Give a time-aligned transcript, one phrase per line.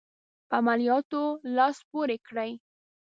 [0.49, 1.23] په عملیاتو
[1.55, 2.51] لاس پوري کړي.